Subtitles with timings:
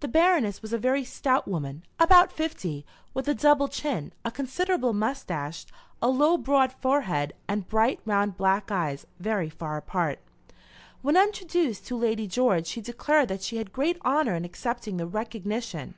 [0.00, 4.92] The Baroness, was a very stout woman, about fifty, with a double chin, a considerable
[4.92, 5.64] moustache,
[6.02, 10.18] a low broad forehead, and bright, round, black eyes, very far apart.
[11.00, 15.06] When introduced to Lady George, she declared that she had great honour in accepting the
[15.06, 15.94] re cog nition.